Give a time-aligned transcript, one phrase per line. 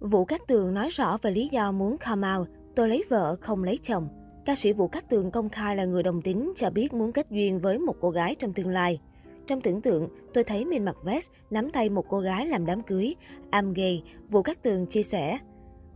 [0.00, 3.64] Vũ Cát Tường nói rõ về lý do muốn come out, tôi lấy vợ không
[3.64, 4.08] lấy chồng.
[4.44, 7.30] Ca sĩ Vũ Cát Tường công khai là người đồng tính, cho biết muốn kết
[7.30, 9.00] duyên với một cô gái trong tương lai.
[9.46, 12.82] Trong tưởng tượng, tôi thấy mình mặc vest, nắm tay một cô gái làm đám
[12.82, 13.14] cưới.
[13.50, 15.38] I'm gay, Vũ Cát Tường chia sẻ.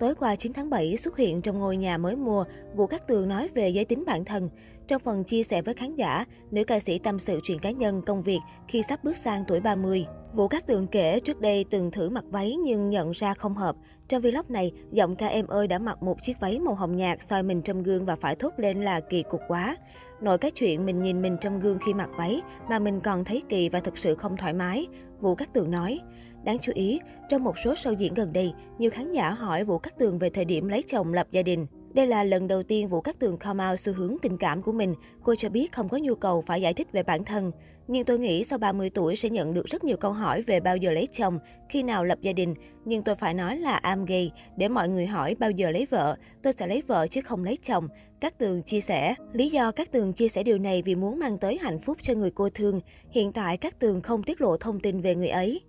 [0.00, 3.28] Tối qua 9 tháng 7 xuất hiện trong ngôi nhà mới mua, Vũ Cát Tường
[3.28, 4.48] nói về giới tính bản thân.
[4.88, 8.02] Trong phần chia sẻ với khán giả, nữ ca sĩ tâm sự chuyện cá nhân,
[8.06, 10.06] công việc khi sắp bước sang tuổi 30.
[10.32, 13.76] Vũ Cát Tường kể trước đây từng thử mặc váy nhưng nhận ra không hợp.
[14.08, 17.18] Trong vlog này, giọng ca em ơi đã mặc một chiếc váy màu hồng nhạt
[17.28, 19.76] soi mình trong gương và phải thốt lên là kỳ cục quá.
[20.20, 23.42] Nội cái chuyện mình nhìn mình trong gương khi mặc váy mà mình còn thấy
[23.48, 24.86] kỳ và thực sự không thoải mái,
[25.20, 26.00] Vũ Cát Tường nói.
[26.44, 29.78] Đáng chú ý, trong một số show diễn gần đây, nhiều khán giả hỏi Vũ
[29.78, 31.66] Cát Tường về thời điểm lấy chồng lập gia đình.
[31.94, 34.72] Đây là lần đầu tiên Vũ Cát Tường come out xu hướng tình cảm của
[34.72, 34.94] mình.
[35.22, 37.50] Cô cho biết không có nhu cầu phải giải thích về bản thân.
[37.88, 40.76] Nhưng tôi nghĩ sau 30 tuổi sẽ nhận được rất nhiều câu hỏi về bao
[40.76, 41.38] giờ lấy chồng,
[41.68, 42.54] khi nào lập gia đình.
[42.84, 46.16] Nhưng tôi phải nói là am gay để mọi người hỏi bao giờ lấy vợ.
[46.42, 47.88] Tôi sẽ lấy vợ chứ không lấy chồng.
[48.20, 49.14] Các Tường chia sẻ.
[49.32, 52.14] Lý do Các Tường chia sẻ điều này vì muốn mang tới hạnh phúc cho
[52.14, 52.80] người cô thương.
[53.10, 55.60] Hiện tại Các Tường không tiết lộ thông tin về người ấy.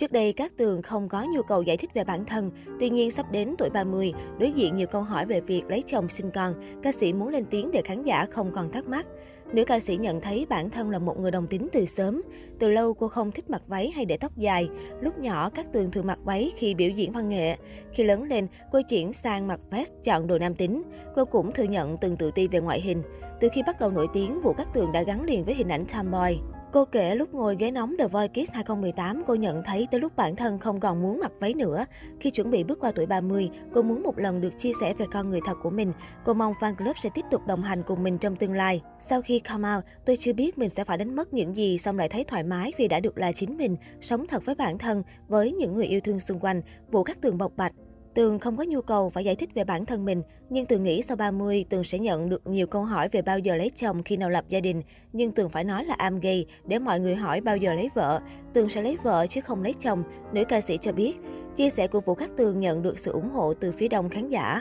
[0.00, 2.50] Trước đây, các tường không có nhu cầu giải thích về bản thân.
[2.80, 6.08] Tuy nhiên, sắp đến tuổi 30, đối diện nhiều câu hỏi về việc lấy chồng
[6.08, 9.06] sinh con, ca sĩ muốn lên tiếng để khán giả không còn thắc mắc.
[9.52, 12.22] Nữ ca sĩ nhận thấy bản thân là một người đồng tính từ sớm.
[12.58, 14.68] Từ lâu cô không thích mặc váy hay để tóc dài.
[15.00, 17.56] Lúc nhỏ, các tường thường mặc váy khi biểu diễn văn nghệ.
[17.92, 20.82] Khi lớn lên, cô chuyển sang mặc vest chọn đồ nam tính.
[21.14, 23.02] Cô cũng thừa nhận từng tự ti về ngoại hình.
[23.40, 25.84] Từ khi bắt đầu nổi tiếng, Vũ Cát Tường đã gắn liền với hình ảnh
[25.84, 26.38] tomboy.
[26.72, 30.16] Cô kể lúc ngồi ghế nóng The Voice Kids 2018, cô nhận thấy tới lúc
[30.16, 31.84] bản thân không còn muốn mặc váy nữa.
[32.20, 35.06] Khi chuẩn bị bước qua tuổi 30, cô muốn một lần được chia sẻ về
[35.12, 35.92] con người thật của mình.
[36.24, 38.82] Cô mong fan club sẽ tiếp tục đồng hành cùng mình trong tương lai.
[39.08, 41.98] Sau khi come out, tôi chưa biết mình sẽ phải đánh mất những gì, xong
[41.98, 45.02] lại thấy thoải mái vì đã được là chính mình, sống thật với bản thân,
[45.28, 47.72] với những người yêu thương xung quanh, vụ các tường bộc bạch.
[48.14, 51.02] Tường không có nhu cầu phải giải thích về bản thân mình, nhưng Tường nghĩ
[51.02, 54.16] sau 30, Tường sẽ nhận được nhiều câu hỏi về bao giờ lấy chồng khi
[54.16, 54.82] nào lập gia đình.
[55.12, 58.20] Nhưng Tường phải nói là am gay để mọi người hỏi bao giờ lấy vợ.
[58.52, 61.16] Tường sẽ lấy vợ chứ không lấy chồng, nữ ca sĩ cho biết.
[61.56, 64.28] Chia sẻ của Vũ Cát Tường nhận được sự ủng hộ từ phía đông khán
[64.28, 64.60] giả.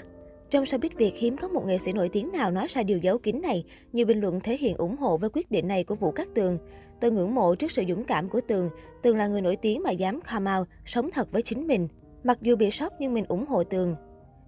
[0.50, 3.18] Trong showbiz Việt hiếm có một nghệ sĩ nổi tiếng nào nói ra điều giấu
[3.18, 3.66] kín này.
[3.94, 6.58] Nhiều bình luận thể hiện ủng hộ với quyết định này của Vũ Cát Tường.
[7.02, 8.70] Tôi ngưỡng mộ trước sự dũng cảm của Tường.
[9.02, 11.88] Tường là người nổi tiếng mà dám come out, sống thật với chính mình.
[12.24, 13.96] Mặc dù bị sốc nhưng mình ủng hộ Tường.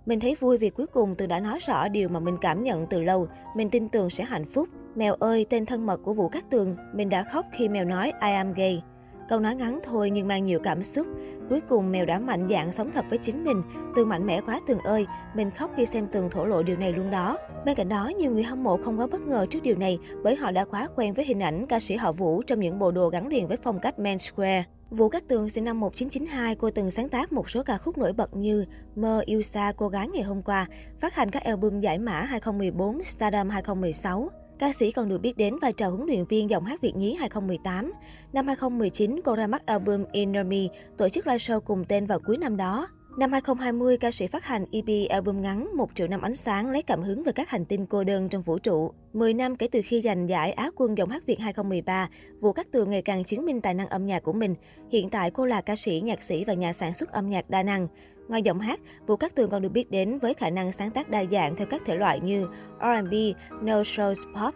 [0.05, 2.87] Mình thấy vui vì cuối cùng Tường đã nói rõ điều mà mình cảm nhận
[2.89, 3.27] từ lâu.
[3.55, 4.69] Mình tin Tường sẽ hạnh phúc.
[4.95, 6.75] Mèo ơi, tên thân mật của Vũ Cát Tường.
[6.93, 8.83] Mình đã khóc khi mèo nói I am gay.
[9.29, 11.07] Câu nói ngắn thôi nhưng mang nhiều cảm xúc.
[11.49, 13.61] Cuối cùng mèo đã mạnh dạn sống thật với chính mình.
[13.95, 15.07] Tường mạnh mẽ quá Tường ơi.
[15.35, 17.37] Mình khóc khi xem Tường thổ lộ điều này luôn đó.
[17.65, 20.35] Bên cạnh đó, nhiều người hâm mộ không quá bất ngờ trước điều này bởi
[20.35, 23.09] họ đã quá quen với hình ảnh ca sĩ họ Vũ trong những bộ đồ
[23.09, 24.63] gắn liền với phong cách menswear.
[24.91, 28.13] Vũ Cát Tường sinh năm 1992, cô từng sáng tác một số ca khúc nổi
[28.13, 28.65] bật như
[28.95, 30.67] Mơ yêu xa cô gái ngày hôm qua,
[30.99, 34.29] phát hành các album giải mã 2014, Stardom 2016.
[34.59, 37.13] Ca sĩ còn được biết đến vai trò huấn luyện viên giọng hát Việt nhí
[37.13, 37.93] 2018.
[38.33, 42.19] Năm 2019, cô ra mắt album Inner Me, tổ chức live show cùng tên vào
[42.19, 42.87] cuối năm đó.
[43.17, 46.81] Năm 2020, ca sĩ phát hành EP album ngắn một triệu năm ánh sáng lấy
[46.81, 48.91] cảm hứng về các hành tinh cô đơn trong vũ trụ.
[49.13, 52.71] 10 năm kể từ khi giành giải Á quân giọng hát Việt 2013, Vũ Cát
[52.71, 54.55] Tường ngày càng chứng minh tài năng âm nhạc của mình.
[54.91, 57.63] Hiện tại cô là ca sĩ, nhạc sĩ và nhà sản xuất âm nhạc đa
[57.63, 57.87] năng.
[58.27, 61.09] Ngoài giọng hát, Vũ Cát Tường còn được biết đến với khả năng sáng tác
[61.09, 62.47] đa dạng theo các thể loại như
[62.79, 63.13] R&B,
[63.61, 64.55] no shows pop,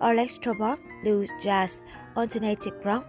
[0.00, 1.68] electropop, blues, jazz,
[2.14, 3.04] alternative rock.